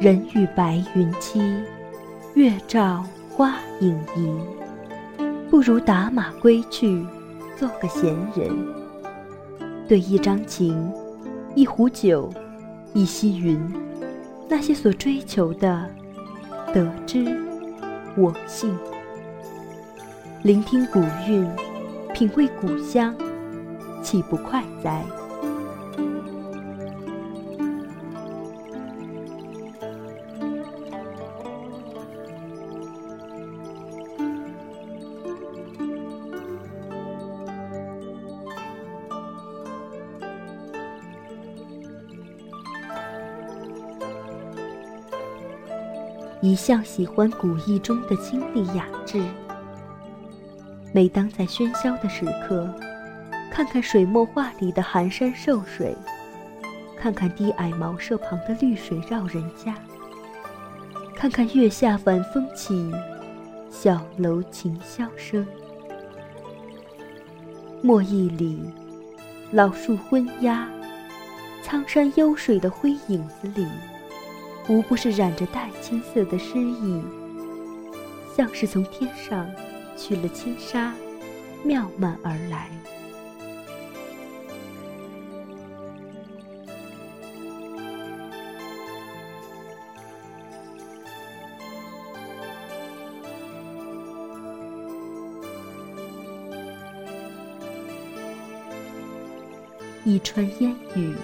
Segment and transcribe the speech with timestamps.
[0.00, 1.60] 人与白云栖，
[2.34, 4.32] 月照花影移。
[5.50, 7.04] 不如打马归去，
[7.56, 8.48] 做个闲人。
[9.88, 10.88] 对一张琴，
[11.56, 12.32] 一壶酒，
[12.94, 13.60] 一溪云，
[14.48, 15.84] 那些所追求的，
[16.72, 17.36] 得之
[18.16, 18.72] 我幸。
[20.44, 21.44] 聆听古韵，
[22.14, 23.12] 品味古香，
[24.00, 25.04] 岂不快哉？
[46.40, 49.20] 一向喜欢古意中的清丽雅致。
[50.92, 52.72] 每当在喧嚣的时刻，
[53.50, 55.96] 看看水墨画里的寒山瘦水，
[56.96, 59.74] 看看低矮茅舍旁的绿水绕人家，
[61.14, 62.92] 看看月下晚风起，
[63.68, 65.44] 小楼琴箫声。
[67.82, 68.60] 墨意里，
[69.50, 70.68] 老树昏鸦，
[71.62, 73.66] 苍山幽水的灰影子里。
[74.68, 77.02] 无不是染着黛青色的诗意，
[78.36, 79.50] 像是从天上
[79.96, 80.92] 取了轻纱，
[81.64, 82.68] 妙曼而来。
[100.04, 101.14] 一川烟雨，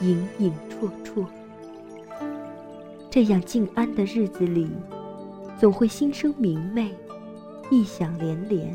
[0.00, 1.26] 影影绰绰。
[3.10, 4.68] 这样静安的日子里，
[5.58, 6.94] 总会心生明媚，
[7.70, 8.74] 意想连连。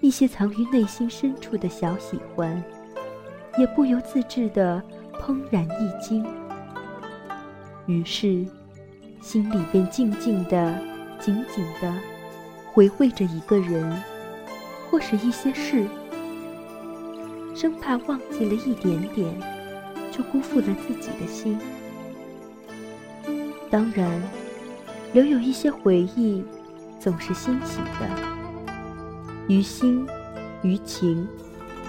[0.00, 2.62] 一些藏于内心深处的小喜欢，
[3.56, 6.26] 也不由自制的怦然一惊。
[7.86, 8.44] 于是，
[9.20, 10.76] 心里便静静的、
[11.20, 11.94] 紧紧的
[12.66, 14.02] 回味着一个人，
[14.90, 15.86] 或是一些事，
[17.54, 19.32] 生怕忘记了一点点，
[20.10, 21.58] 就辜负了自己的心。
[23.70, 24.10] 当然，
[25.12, 26.42] 留有一些回忆，
[26.98, 28.08] 总是欣喜的。
[29.46, 30.06] 于心，
[30.62, 31.26] 于情，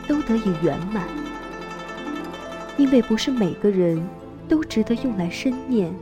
[0.07, 1.03] 都得以圆满。
[2.77, 4.01] 因为不是每个人
[4.47, 5.93] 都值得用来深念，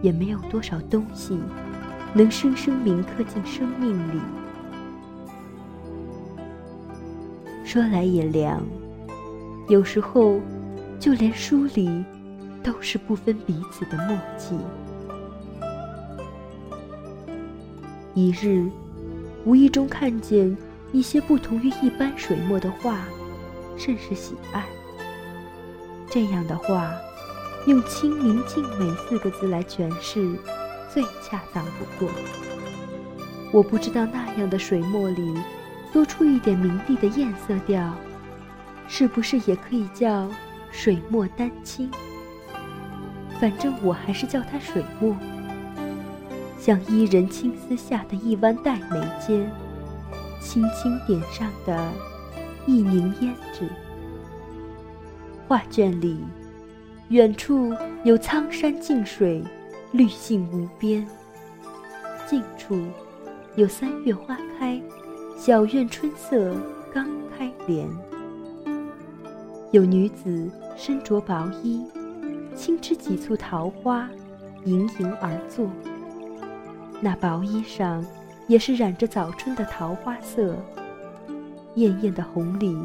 [0.00, 1.38] 也没有多少东西
[2.12, 4.20] 能生生铭刻进生命里。
[7.64, 8.60] 说来也凉，
[9.68, 10.40] 有时候，
[10.98, 12.04] 就连书里。
[12.62, 14.56] 都是不分彼此的默契。
[18.14, 18.68] 一日，
[19.44, 20.56] 无意中看见
[20.92, 22.98] 一些不同于一般水墨的画，
[23.76, 24.64] 甚是喜爱。
[26.10, 26.92] 这样的画，
[27.66, 30.36] 用“清明静美”四个字来诠释，
[30.92, 32.12] 最恰当不过。
[33.50, 35.34] 我不知道那样的水墨里，
[35.90, 37.94] 多出一点明丽的艳色调，
[38.86, 40.30] 是不是也可以叫
[40.70, 41.90] 水墨丹青？
[43.42, 45.16] 反正我还是叫它水墨，
[46.60, 49.50] 像伊人青丝下的一弯黛眉间，
[50.40, 51.90] 轻轻点上的
[52.66, 53.68] 一凝胭脂。
[55.48, 56.20] 画卷里，
[57.08, 59.42] 远处有苍山净水，
[59.90, 61.04] 绿杏无边；
[62.28, 62.80] 近处
[63.56, 64.80] 有三月花开，
[65.36, 66.54] 小院春色
[66.94, 67.88] 刚开帘。
[69.72, 71.84] 有女子身着薄衣。
[72.54, 74.08] 轻吃几簇桃花，
[74.64, 75.68] 盈盈而坐。
[77.00, 78.04] 那薄衣上
[78.46, 80.56] 也是染着早春的桃花色，
[81.74, 82.76] 艳艳的红里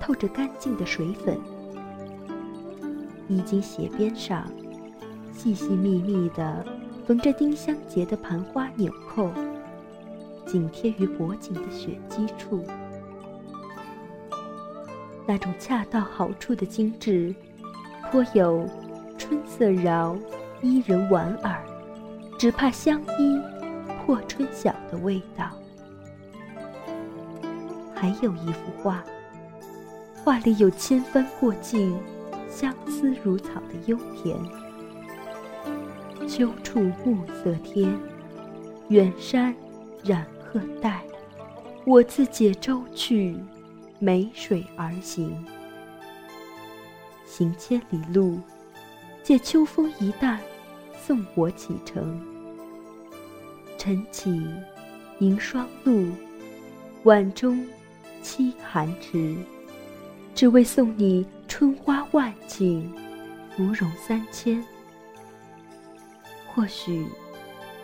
[0.00, 1.38] 透着干净的水粉。
[3.28, 4.50] 衣襟斜边上，
[5.32, 6.64] 细细密密的
[7.06, 9.30] 缝着丁香结的盘花纽扣，
[10.44, 12.64] 紧贴于脖颈的血肌处。
[15.24, 17.32] 那种恰到好处的精致，
[18.10, 18.68] 颇有。
[19.22, 20.18] 春色饶，
[20.62, 21.64] 伊人莞尔，
[22.36, 23.40] 只怕相依
[24.04, 25.48] 破春晓的味道。
[27.94, 29.04] 还有一幅画，
[30.24, 31.96] 画里有千帆过尽，
[32.50, 34.36] 相思如草的幽甜。
[36.28, 37.96] 秋处暮色天，
[38.88, 39.54] 远山
[40.02, 41.00] 染鹤带，
[41.84, 43.36] 我自解舟去，
[44.00, 45.46] 湄水而行。
[47.24, 48.40] 行千里路。
[49.22, 50.40] 借秋风一淡，
[51.00, 52.20] 送我启程。
[53.78, 54.42] 晨起
[55.20, 56.08] 迎霜露，
[57.04, 57.64] 晚钟
[58.22, 59.36] 凄寒迟，
[60.34, 62.82] 只为送你春花万顷，
[63.56, 64.62] 芙蓉三千，
[66.52, 67.06] 或许，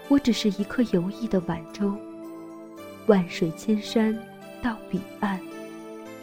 [0.08, 1.94] 我只是一颗游弋的晚舟，
[3.06, 4.16] 万水千山
[4.60, 5.40] 到彼岸，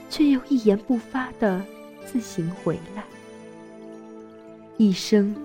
[0.10, 1.64] 却又一言不发的
[2.06, 3.04] 自行回来。
[4.78, 5.36] 一生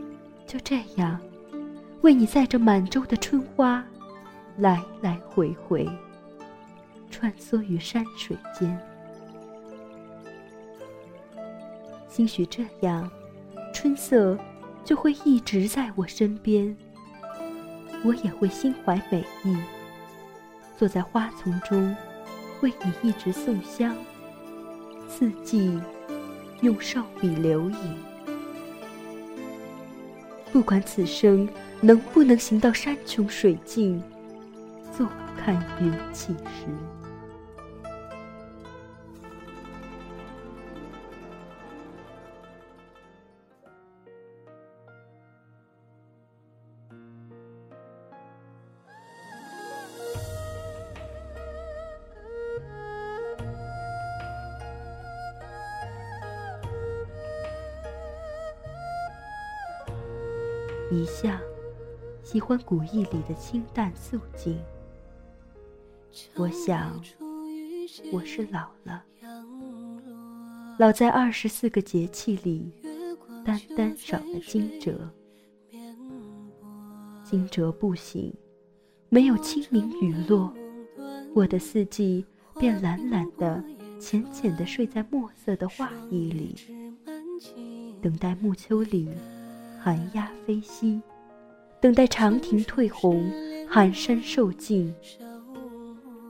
[0.46, 1.20] 就这样，
[2.02, 3.84] 为你载着满洲的春花，
[4.56, 5.88] 来来回回，
[7.10, 8.76] 穿梭于山水间。
[12.08, 13.08] 兴许这样，
[13.72, 14.36] 春色
[14.84, 16.76] 就会一直在我身边。
[18.02, 19.56] 我也会心怀美意，
[20.76, 21.94] 坐在花丛中，
[22.62, 23.94] 为你一直送香。
[25.08, 25.78] 四季
[26.62, 27.96] 用手笔留影，
[30.52, 31.48] 不管此生
[31.80, 34.02] 能不能行到山穷水尽，
[34.96, 35.06] 坐
[35.36, 36.66] 看云起时。
[60.90, 61.40] 一向
[62.22, 64.58] 喜欢古意里的清淡素静。
[66.34, 67.00] 我想，
[68.12, 69.04] 我是老了，
[70.78, 72.72] 老在二十四个节气里，
[73.44, 74.98] 单单少了惊蛰。
[77.22, 78.34] 惊蛰不醒，
[79.08, 80.52] 没有清明雨落，
[81.32, 82.26] 我的四季
[82.58, 83.62] 便懒懒的、
[84.00, 86.56] 浅浅的睡在墨色的画意里，
[88.02, 89.08] 等待暮秋里。
[89.82, 91.00] 寒鸦飞兮，
[91.80, 93.32] 等待长亭褪红，
[93.66, 94.94] 寒山受尽。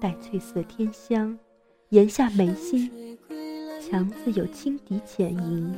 [0.00, 1.36] 待翠色天香，
[1.88, 3.18] 檐下眉心，
[3.80, 5.74] 墙自有轻笛浅吟，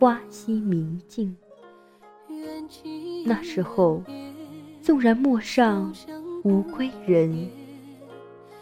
[0.00, 1.36] 花溪明镜。
[3.26, 4.02] 那时候，
[4.80, 5.94] 纵然陌上
[6.44, 7.46] 无归人，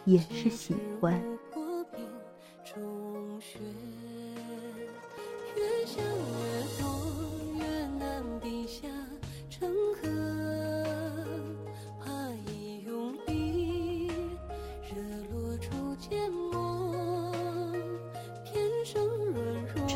[0.04, 1.22] 也是喜欢。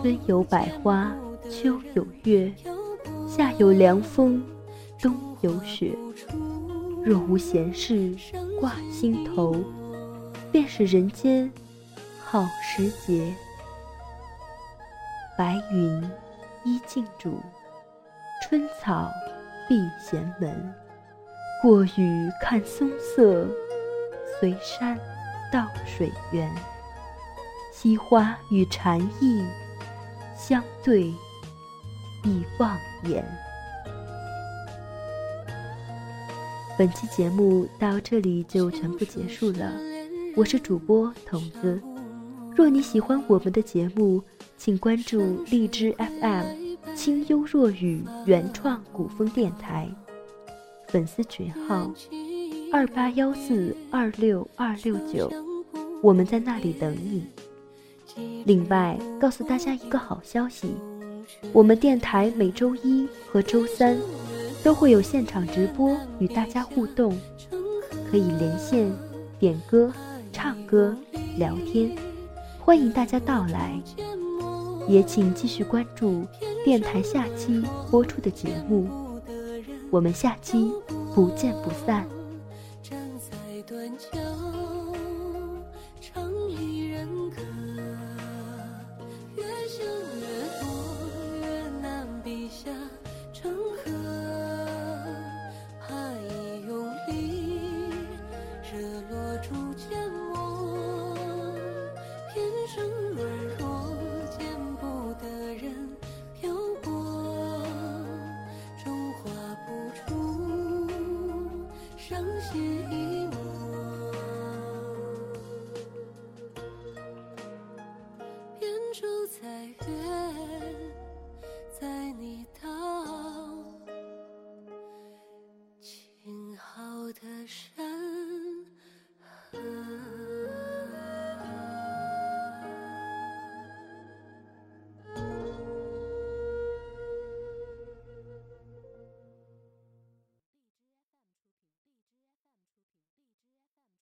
[0.01, 1.13] 春有百花，
[1.51, 2.55] 秋有月，
[3.27, 4.41] 夏有凉风，
[5.01, 5.93] 冬有雪。
[7.05, 8.15] 若无闲事
[8.61, 9.57] 挂心头，
[10.53, 11.51] 便是人间
[12.25, 13.35] 好时节。
[15.37, 16.09] 白云
[16.63, 17.41] 依镜主，
[18.45, 19.11] 春草
[19.69, 20.73] 闭闲门。
[21.61, 23.49] 过雨看松色，
[24.39, 24.97] 随山
[25.53, 26.49] 到水源。
[27.73, 29.45] 惜花与禅意。
[30.39, 31.13] 相对
[32.23, 32.79] 亦望
[33.11, 33.25] 眼。
[36.79, 39.73] 本期节目到这里就全部结束了，
[40.37, 41.83] 我是主播筒子。
[42.55, 44.23] 若你喜欢我们的节目，
[44.57, 49.91] 请关注荔枝 FM 清幽若雨原创古风电台，
[50.87, 51.93] 粉丝群号
[52.73, 55.29] 二八幺四二六二六九，
[56.01, 57.27] 我们在那里等你。
[58.45, 60.75] 另外，告诉大家一个好消息，
[61.53, 63.97] 我们电台每周一和周三
[64.63, 67.19] 都会有现场直播与大家互动，
[68.11, 68.91] 可以连线、
[69.39, 69.93] 点歌、
[70.33, 70.97] 唱歌、
[71.37, 71.91] 聊天，
[72.59, 73.79] 欢迎大家到来。
[74.89, 76.25] 也请继续关注
[76.65, 78.89] 电台下期播出的节目，
[79.91, 80.73] 我们下期
[81.15, 82.18] 不见不散。